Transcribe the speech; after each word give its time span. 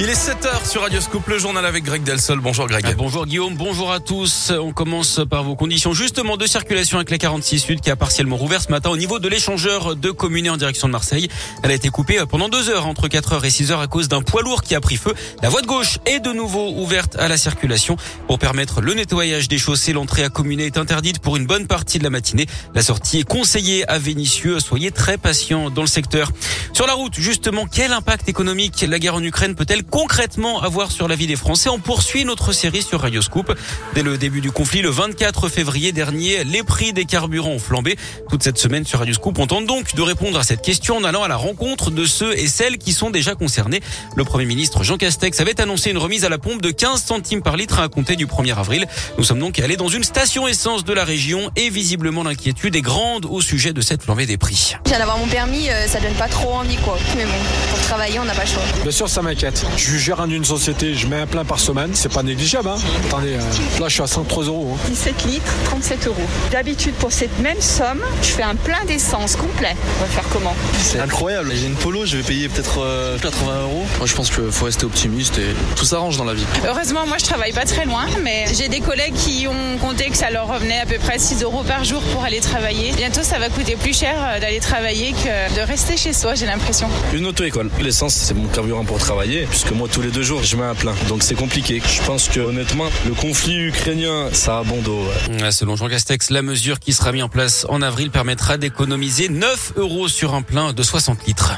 Il 0.00 0.08
est 0.08 0.12
7h 0.12 0.64
sur 0.64 0.82
Radio 0.82 1.00
Scoop, 1.00 1.26
le 1.26 1.38
journal 1.38 1.66
avec 1.66 1.82
Greg 1.82 2.04
Delsol. 2.04 2.38
Bonjour 2.38 2.68
Greg. 2.68 2.84
Ah, 2.86 2.92
bonjour 2.96 3.26
Guillaume, 3.26 3.56
bonjour 3.56 3.90
à 3.90 3.98
tous. 3.98 4.52
On 4.52 4.72
commence 4.72 5.20
par 5.28 5.42
vos 5.42 5.56
conditions 5.56 5.92
justement 5.92 6.36
de 6.36 6.46
circulation 6.46 6.98
avec 6.98 7.10
la 7.10 7.18
46 7.18 7.58
Sud 7.58 7.80
qui 7.80 7.90
a 7.90 7.96
partiellement 7.96 8.36
rouvert 8.36 8.62
ce 8.62 8.70
matin 8.70 8.90
au 8.90 8.96
niveau 8.96 9.18
de 9.18 9.28
l'échangeur 9.28 9.96
de 9.96 10.12
communes 10.12 10.50
en 10.50 10.56
direction 10.56 10.86
de 10.86 10.92
Marseille. 10.92 11.28
Elle 11.64 11.72
a 11.72 11.74
été 11.74 11.88
coupée 11.88 12.22
pendant 12.30 12.48
deux 12.48 12.70
heures 12.70 12.86
entre 12.86 13.08
4h 13.08 13.44
et 13.44 13.48
6h 13.48 13.80
à 13.80 13.88
cause 13.88 14.06
d'un 14.06 14.22
poids 14.22 14.42
lourd 14.42 14.62
qui 14.62 14.76
a 14.76 14.80
pris 14.80 14.96
feu. 14.96 15.14
La 15.42 15.48
voie 15.48 15.62
de 15.62 15.66
gauche 15.66 15.98
est 16.06 16.20
de 16.20 16.32
nouveau 16.32 16.80
ouverte 16.80 17.16
à 17.16 17.26
la 17.26 17.36
circulation 17.36 17.96
pour 18.28 18.38
permettre 18.38 18.80
le 18.80 18.94
nettoyage 18.94 19.48
des 19.48 19.58
chaussées. 19.58 19.92
L'entrée 19.92 20.22
à 20.22 20.28
commune 20.28 20.60
est 20.60 20.78
interdite 20.78 21.18
pour 21.18 21.36
une 21.36 21.46
bonne 21.46 21.66
partie 21.66 21.98
de 21.98 22.04
la 22.04 22.10
matinée. 22.10 22.46
La 22.72 22.82
sortie 22.82 23.18
est 23.18 23.28
conseillée 23.28 23.84
à 23.90 23.98
Vénissieux. 23.98 24.60
Soyez 24.60 24.92
très 24.92 25.18
patients 25.18 25.70
dans 25.70 25.82
le 25.82 25.88
secteur. 25.88 26.30
Sur 26.72 26.86
la 26.86 26.92
route, 26.92 27.14
justement, 27.18 27.66
quel 27.66 27.92
impact 27.92 28.28
économique 28.28 28.86
la 28.88 29.00
guerre 29.00 29.16
en 29.16 29.22
Ukraine 29.24 29.56
peut-elle 29.56 29.87
concrètement 29.90 30.60
avoir 30.62 30.90
sur 30.90 31.08
la 31.08 31.14
vie 31.14 31.26
des 31.26 31.36
Français. 31.36 31.68
On 31.68 31.78
poursuit 31.78 32.24
notre 32.24 32.52
série 32.52 32.82
sur 32.82 33.00
Radio 33.00 33.22
Scoop. 33.22 33.54
Dès 33.94 34.02
le 34.02 34.18
début 34.18 34.40
du 34.40 34.50
conflit, 34.50 34.82
le 34.82 34.90
24 34.90 35.48
février 35.48 35.92
dernier, 35.92 36.44
les 36.44 36.62
prix 36.62 36.92
des 36.92 37.04
carburants 37.04 37.50
ont 37.50 37.58
flambé. 37.58 37.96
Toute 38.30 38.42
cette 38.42 38.58
semaine 38.58 38.84
sur 38.84 38.98
Radio 38.98 39.14
Scoop, 39.14 39.38
on 39.38 39.46
tente 39.46 39.66
donc 39.66 39.94
de 39.94 40.02
répondre 40.02 40.38
à 40.38 40.42
cette 40.42 40.62
question 40.62 40.96
en 40.96 41.04
allant 41.04 41.22
à 41.22 41.28
la 41.28 41.36
rencontre 41.36 41.90
de 41.90 42.04
ceux 42.04 42.38
et 42.38 42.46
celles 42.46 42.78
qui 42.78 42.92
sont 42.92 43.10
déjà 43.10 43.34
concernés. 43.34 43.80
Le 44.16 44.24
Premier 44.24 44.44
ministre 44.44 44.82
Jean 44.82 44.96
Castex 44.96 45.40
avait 45.40 45.60
annoncé 45.60 45.90
une 45.90 45.98
remise 45.98 46.24
à 46.24 46.28
la 46.28 46.38
pompe 46.38 46.62
de 46.62 46.70
15 46.70 47.02
centimes 47.02 47.42
par 47.42 47.56
litre 47.56 47.80
à 47.80 47.88
compter 47.88 48.16
du 48.16 48.26
1er 48.26 48.56
avril. 48.56 48.86
Nous 49.16 49.24
sommes 49.24 49.40
donc 49.40 49.58
allés 49.58 49.76
dans 49.76 49.88
une 49.88 50.04
station 50.04 50.46
essence 50.48 50.84
de 50.84 50.92
la 50.92 51.04
région 51.04 51.50
et 51.56 51.70
visiblement 51.70 52.22
l'inquiétude 52.22 52.76
est 52.76 52.82
grande 52.82 53.26
au 53.26 53.40
sujet 53.40 53.72
de 53.72 53.80
cette 53.80 54.02
flambée 54.02 54.26
des 54.26 54.36
prix. 54.36 54.76
Je 54.84 54.90
viens 54.90 54.98
d'avoir 54.98 55.18
mon 55.18 55.26
permis, 55.26 55.68
euh, 55.70 55.86
ça 55.86 56.00
donne 56.00 56.14
pas 56.14 56.28
trop 56.28 56.54
envie 56.54 56.76
quoi. 56.76 56.98
Mais 57.16 57.24
bon, 57.24 57.30
pour 57.70 57.80
travailler, 57.80 58.18
on 58.18 58.24
n'a 58.24 58.34
pas 58.34 58.44
le 58.44 58.50
choix. 58.50 58.62
Bien 58.82 58.90
sûr, 58.90 59.08
ça 59.08 59.22
m'inquiète. 59.22 59.64
Je 59.78 59.84
suis 59.84 59.98
gérant 60.00 60.26
d'une 60.26 60.44
société, 60.44 60.94
je 60.94 61.06
mets 61.06 61.20
un 61.20 61.26
plein 61.28 61.44
par 61.44 61.60
semaine, 61.60 61.92
c'est 61.94 62.12
pas 62.12 62.24
négligeable. 62.24 62.68
Hein. 62.68 62.78
Attendez, 63.06 63.34
euh, 63.34 63.80
là 63.80 63.86
je 63.86 63.94
suis 63.94 64.02
à 64.02 64.08
103 64.08 64.44
euros. 64.46 64.74
Hein. 64.74 64.88
17 64.88 65.24
litres, 65.26 65.52
37 65.66 66.06
euros. 66.08 66.16
D'habitude, 66.50 66.94
pour 66.94 67.12
cette 67.12 67.38
même 67.38 67.60
somme, 67.60 68.02
je 68.20 68.26
fais 68.26 68.42
un 68.42 68.56
plein 68.56 68.84
d'essence 68.86 69.36
complet. 69.36 69.76
On 69.98 70.00
va 70.02 70.08
faire 70.08 70.24
comment? 70.32 70.54
C'est 70.80 70.98
incroyable. 70.98 71.52
J'ai 71.54 71.68
une 71.68 71.76
polo, 71.76 72.04
je 72.06 72.16
vais 72.16 72.24
payer 72.24 72.48
peut-être 72.48 72.80
euh, 72.80 73.18
80 73.20 73.62
euros. 73.62 73.86
Moi, 73.98 74.06
je 74.08 74.14
pense 74.16 74.30
qu'il 74.30 74.50
faut 74.50 74.64
rester 74.64 74.84
optimiste 74.84 75.38
et 75.38 75.54
tout 75.76 75.84
s'arrange 75.84 76.16
dans 76.16 76.24
la 76.24 76.34
vie. 76.34 76.44
Heureusement, 76.66 77.06
moi, 77.06 77.18
je 77.20 77.24
travaille 77.24 77.52
pas 77.52 77.64
très 77.64 77.84
loin, 77.84 78.06
mais 78.24 78.46
j'ai 78.52 78.68
des 78.68 78.80
collègues 78.80 79.14
qui 79.14 79.46
ont 79.46 79.78
compté 79.78 80.10
que 80.10 80.16
ça 80.16 80.32
leur 80.32 80.48
revenait 80.48 80.80
à 80.80 80.86
peu 80.86 80.98
près 80.98 81.20
6 81.20 81.44
euros 81.44 81.62
par 81.62 81.84
jour 81.84 82.02
pour 82.12 82.24
aller 82.24 82.40
travailler. 82.40 82.90
Bientôt, 82.96 83.22
ça 83.22 83.38
va 83.38 83.48
coûter 83.48 83.76
plus 83.76 83.96
cher 83.96 84.16
euh, 84.18 84.40
d'aller 84.40 84.58
travailler 84.58 85.12
que 85.12 85.54
de 85.56 85.60
rester 85.64 85.96
chez 85.96 86.12
soi, 86.12 86.34
j'ai 86.34 86.46
l'impression. 86.46 86.88
Une 87.12 87.26
auto-école. 87.26 87.70
L'essence, 87.80 88.14
c'est 88.14 88.34
mon 88.34 88.48
carburant 88.48 88.84
pour 88.84 88.98
travailler, 88.98 89.46
puisque 89.48 89.67
moi, 89.74 89.88
tous 89.90 90.02
les 90.02 90.10
deux 90.10 90.22
jours, 90.22 90.42
je 90.42 90.56
mets 90.56 90.64
un 90.64 90.74
plein. 90.74 90.94
Donc, 91.08 91.22
c'est 91.22 91.34
compliqué. 91.34 91.82
Je 91.86 92.02
pense 92.04 92.28
que, 92.28 92.40
honnêtement, 92.40 92.86
le 93.06 93.14
conflit 93.14 93.56
ukrainien, 93.56 94.28
ça 94.32 94.58
a 94.58 94.62
bon 94.62 94.80
dos. 94.82 95.04
Selon 95.50 95.76
Jean 95.76 95.88
Castex, 95.88 96.30
la 96.30 96.42
mesure 96.42 96.80
qui 96.80 96.92
sera 96.92 97.12
mise 97.12 97.22
en 97.22 97.28
place 97.28 97.66
en 97.68 97.82
avril 97.82 98.10
permettra 98.10 98.56
d'économiser 98.56 99.28
9 99.28 99.74
euros 99.76 100.08
sur 100.08 100.34
un 100.34 100.42
plein 100.42 100.72
de 100.72 100.82
60 100.82 101.26
litres. 101.26 101.54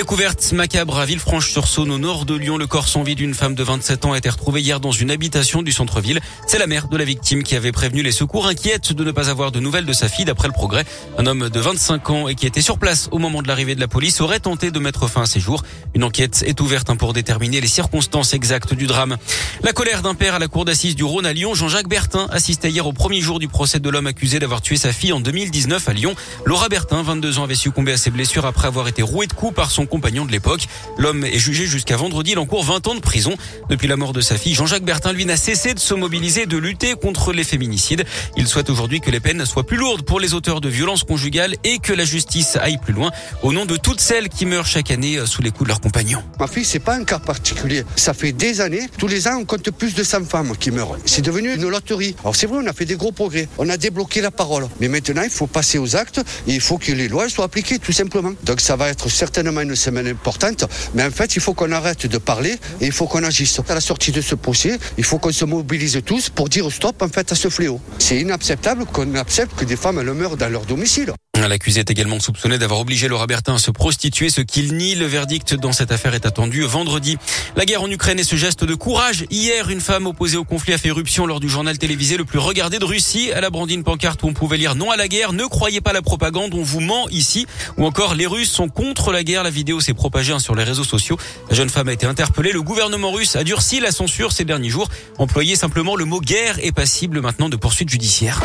Découverte 0.00 0.52
macabre 0.52 0.98
à 0.98 1.04
Villefranche-sur-Saône 1.04 1.90
au 1.90 1.98
nord 1.98 2.24
de 2.24 2.34
Lyon. 2.34 2.56
Le 2.56 2.66
corps 2.66 2.88
sans 2.88 3.02
vie 3.02 3.14
d'une 3.14 3.34
femme 3.34 3.54
de 3.54 3.62
27 3.62 4.06
ans 4.06 4.14
a 4.14 4.16
été 4.16 4.30
retrouvé 4.30 4.62
hier 4.62 4.80
dans 4.80 4.92
une 4.92 5.10
habitation 5.10 5.60
du 5.60 5.72
centre-ville. 5.72 6.20
C'est 6.46 6.58
la 6.58 6.66
mère 6.66 6.88
de 6.88 6.96
la 6.96 7.04
victime 7.04 7.42
qui 7.42 7.54
avait 7.54 7.70
prévenu 7.70 8.02
les 8.02 8.10
secours 8.10 8.46
inquiète 8.46 8.94
de 8.94 9.04
ne 9.04 9.10
pas 9.10 9.28
avoir 9.28 9.52
de 9.52 9.60
nouvelles 9.60 9.84
de 9.84 9.92
sa 9.92 10.08
fille 10.08 10.24
d'après 10.24 10.48
le 10.48 10.54
progrès. 10.54 10.86
Un 11.18 11.26
homme 11.26 11.50
de 11.50 11.60
25 11.60 12.08
ans 12.08 12.28
et 12.28 12.34
qui 12.34 12.46
était 12.46 12.62
sur 12.62 12.78
place 12.78 13.10
au 13.12 13.18
moment 13.18 13.42
de 13.42 13.48
l'arrivée 13.48 13.74
de 13.74 13.80
la 13.80 13.88
police 13.88 14.22
aurait 14.22 14.40
tenté 14.40 14.70
de 14.70 14.78
mettre 14.78 15.06
fin 15.06 15.20
à 15.20 15.26
ses 15.26 15.38
jours. 15.38 15.64
Une 15.92 16.02
enquête 16.02 16.44
est 16.46 16.58
ouverte 16.62 16.88
hein, 16.88 16.96
pour 16.96 17.12
déterminer 17.12 17.60
les 17.60 17.68
circonstances 17.68 18.32
exactes 18.32 18.72
du 18.72 18.86
drame. 18.86 19.18
La 19.62 19.74
colère 19.74 20.00
d'un 20.00 20.14
père 20.14 20.34
à 20.34 20.38
la 20.38 20.48
cour 20.48 20.64
d'assises 20.64 20.96
du 20.96 21.04
Rhône 21.04 21.26
à 21.26 21.34
Lyon. 21.34 21.52
Jean-Jacques 21.52 21.88
Bertin 21.90 22.26
assistait 22.30 22.70
hier 22.70 22.86
au 22.86 22.94
premier 22.94 23.20
jour 23.20 23.38
du 23.38 23.48
procès 23.48 23.80
de 23.80 23.90
l'homme 23.90 24.06
accusé 24.06 24.38
d'avoir 24.38 24.62
tué 24.62 24.78
sa 24.78 24.94
fille 24.94 25.12
en 25.12 25.20
2019 25.20 25.86
à 25.86 25.92
Lyon. 25.92 26.14
Laura 26.46 26.70
Bertin, 26.70 27.02
22 27.02 27.38
ans, 27.38 27.44
avait 27.44 27.54
succombé 27.54 27.92
à 27.92 27.98
ses 27.98 28.10
blessures 28.10 28.46
après 28.46 28.66
avoir 28.66 28.88
été 28.88 29.02
rouée 29.02 29.26
de 29.26 29.34
coups 29.34 29.54
par 29.54 29.70
son 29.70 29.89
compagnon 29.90 30.24
de 30.24 30.32
l'époque. 30.32 30.62
L'homme 30.96 31.24
est 31.24 31.38
jugé 31.38 31.66
jusqu'à 31.66 31.96
vendredi. 31.96 32.30
Il 32.32 32.38
encourt 32.38 32.64
20 32.64 32.86
ans 32.88 32.94
de 32.94 33.00
prison. 33.00 33.36
Depuis 33.68 33.88
la 33.88 33.96
mort 33.96 34.14
de 34.14 34.22
sa 34.22 34.38
fille, 34.38 34.54
Jean-Jacques 34.54 34.84
Bertin, 34.84 35.12
lui, 35.12 35.26
n'a 35.26 35.36
cessé 35.36 35.74
de 35.74 35.78
se 35.78 35.92
mobiliser 35.92 36.46
de 36.46 36.56
lutter 36.56 36.94
contre 36.94 37.32
les 37.32 37.44
féminicides. 37.44 38.04
Il 38.36 38.46
souhaite 38.46 38.70
aujourd'hui 38.70 39.00
que 39.00 39.10
les 39.10 39.20
peines 39.20 39.44
soient 39.44 39.66
plus 39.66 39.76
lourdes 39.76 40.02
pour 40.02 40.20
les 40.20 40.32
auteurs 40.32 40.60
de 40.62 40.68
violences 40.68 41.04
conjugales 41.04 41.56
et 41.64 41.78
que 41.78 41.92
la 41.92 42.04
justice 42.04 42.56
aille 42.56 42.78
plus 42.78 42.94
loin 42.94 43.10
au 43.42 43.52
nom 43.52 43.66
de 43.66 43.76
toutes 43.76 44.00
celles 44.00 44.28
qui 44.28 44.46
meurent 44.46 44.66
chaque 44.66 44.90
année 44.90 45.18
sous 45.26 45.42
les 45.42 45.50
coups 45.50 45.64
de 45.64 45.68
leurs 45.68 45.80
compagnons. 45.80 46.22
Ma 46.38 46.46
fille, 46.46 46.64
c'est 46.64 46.78
pas 46.78 46.94
un 46.94 47.04
cas 47.04 47.18
particulier. 47.18 47.84
Ça 47.96 48.14
fait 48.14 48.32
des 48.32 48.60
années, 48.60 48.88
tous 48.96 49.08
les 49.08 49.26
ans, 49.28 49.38
on 49.40 49.44
compte 49.44 49.70
plus 49.70 49.94
de 49.94 50.02
100 50.02 50.24
femmes 50.24 50.56
qui 50.56 50.70
meurent. 50.70 50.96
C'est 51.04 51.22
devenu 51.22 51.54
une 51.54 51.68
loterie. 51.68 52.14
Alors 52.20 52.36
c'est 52.36 52.46
vrai, 52.46 52.58
on 52.62 52.66
a 52.66 52.72
fait 52.72 52.84
des 52.84 52.96
gros 52.96 53.12
progrès. 53.12 53.48
On 53.58 53.68
a 53.68 53.76
débloqué 53.76 54.20
la 54.20 54.30
parole. 54.30 54.68
Mais 54.80 54.88
maintenant, 54.88 55.22
il 55.22 55.30
faut 55.30 55.46
passer 55.46 55.78
aux 55.78 55.96
actes 55.96 56.20
et 56.46 56.54
il 56.54 56.60
faut 56.60 56.78
que 56.78 56.92
les 56.92 57.08
lois 57.08 57.28
soient 57.28 57.46
appliquées, 57.46 57.78
tout 57.78 57.92
simplement. 57.92 58.32
Donc 58.44 58.60
ça 58.60 58.76
va 58.76 58.88
être 58.88 59.08
certainement 59.08 59.60
une 59.60 59.69
semaine 59.76 60.06
importante. 60.08 60.64
Mais 60.94 61.04
en 61.04 61.10
fait, 61.10 61.36
il 61.36 61.42
faut 61.42 61.54
qu'on 61.54 61.72
arrête 61.72 62.06
de 62.06 62.18
parler 62.18 62.58
et 62.80 62.86
il 62.86 62.92
faut 62.92 63.06
qu'on 63.06 63.24
agisse. 63.24 63.60
À 63.68 63.74
la 63.74 63.80
sortie 63.80 64.12
de 64.12 64.20
ce 64.20 64.34
procès, 64.34 64.78
il 64.98 65.04
faut 65.04 65.18
qu'on 65.18 65.32
se 65.32 65.44
mobilise 65.44 66.00
tous 66.04 66.28
pour 66.28 66.48
dire 66.48 66.70
stop 66.70 67.02
en 67.02 67.08
fait 67.08 67.30
à 67.32 67.34
ce 67.34 67.48
fléau. 67.48 67.80
C'est 67.98 68.18
inacceptable 68.18 68.84
qu'on 68.86 69.14
accepte 69.14 69.58
que 69.58 69.64
des 69.64 69.76
femmes 69.76 69.98
elles 69.98 70.12
meurent 70.14 70.36
dans 70.36 70.48
leur 70.48 70.66
domicile. 70.66 71.12
L'accusé 71.48 71.80
est 71.80 71.90
également 71.90 72.20
soupçonné 72.20 72.58
d'avoir 72.58 72.80
obligé 72.80 73.08
Laura 73.08 73.26
Bertin 73.26 73.54
à 73.54 73.58
se 73.58 73.70
prostituer, 73.70 74.30
ce 74.30 74.40
qu'il 74.40 74.74
nie. 74.74 74.94
Le 74.94 75.06
verdict 75.06 75.54
dans 75.54 75.72
cette 75.72 75.90
affaire 75.90 76.14
est 76.14 76.26
attendu 76.26 76.62
vendredi. 76.62 77.18
La 77.56 77.64
guerre 77.64 77.82
en 77.82 77.90
Ukraine 77.90 78.18
et 78.18 78.24
ce 78.24 78.36
geste 78.36 78.64
de 78.64 78.74
courage. 78.74 79.24
Hier, 79.30 79.70
une 79.70 79.80
femme 79.80 80.06
opposée 80.06 80.36
au 80.36 80.44
conflit 80.44 80.72
a 80.74 80.78
fait 80.78 80.88
éruption 80.88 81.26
lors 81.26 81.40
du 81.40 81.48
journal 81.48 81.78
télévisé 81.78 82.16
le 82.16 82.24
plus 82.24 82.38
regardé 82.38 82.78
de 82.78 82.84
Russie. 82.84 83.30
Elle 83.34 83.44
a 83.44 83.50
brandi 83.50 83.74
une 83.74 83.84
pancarte 83.84 84.22
où 84.22 84.26
on 84.26 84.32
pouvait 84.32 84.58
lire 84.58 84.74
non 84.74 84.90
à 84.90 84.96
la 84.96 85.08
guerre, 85.08 85.32
ne 85.32 85.44
croyez 85.44 85.80
pas 85.80 85.92
la 85.92 86.02
propagande, 86.02 86.54
on 86.54 86.62
vous 86.62 86.80
ment 86.80 87.08
ici. 87.08 87.46
Ou 87.76 87.86
encore, 87.86 88.14
les 88.14 88.26
Russes 88.26 88.50
sont 88.50 88.68
contre 88.68 89.12
la 89.12 89.24
guerre. 89.24 89.42
La 89.42 89.50
vidéo 89.50 89.80
s'est 89.80 89.94
propagée 89.94 90.32
hein, 90.32 90.38
sur 90.38 90.54
les 90.54 90.64
réseaux 90.64 90.84
sociaux. 90.84 91.18
La 91.48 91.56
jeune 91.56 91.70
femme 91.70 91.88
a 91.88 91.92
été 91.92 92.06
interpellée. 92.06 92.52
Le 92.52 92.62
gouvernement 92.62 93.10
russe 93.12 93.36
a 93.36 93.44
durci 93.44 93.80
la 93.80 93.92
censure 93.92 94.32
ces 94.32 94.44
derniers 94.44 94.70
jours. 94.70 94.88
Employer 95.18 95.56
simplement 95.56 95.96
le 95.96 96.04
mot 96.04 96.20
guerre 96.20 96.58
est 96.62 96.72
passible 96.72 97.20
maintenant 97.20 97.48
de 97.48 97.56
poursuites 97.56 97.90
judiciaires. 97.90 98.40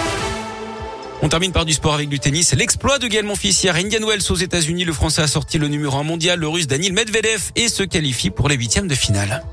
On 1.21 1.29
termine 1.29 1.51
par 1.51 1.65
du 1.65 1.73
sport 1.73 1.93
avec 1.93 2.09
du 2.09 2.19
tennis. 2.19 2.53
L'exploit 2.53 2.99
de 2.99 3.07
Gaël 3.07 3.25
Monfils 3.25 3.63
hier, 3.63 3.75
Indian 3.75 4.05
Wells 4.05 4.21
aux 4.29 4.35
États-Unis. 4.35 4.85
Le 4.85 4.93
Français 4.93 5.21
a 5.21 5.27
sorti 5.27 5.57
le 5.57 5.67
numéro 5.67 5.97
1 5.97 6.03
mondial, 6.03 6.39
le 6.39 6.47
Russe 6.47 6.67
Daniil 6.67 6.93
Medvedev 6.93 7.51
et 7.55 7.67
se 7.67 7.83
qualifie 7.83 8.29
pour 8.29 8.49
les 8.49 8.55
huitièmes 8.55 8.87
de 8.87 8.95
finale. 8.95 9.43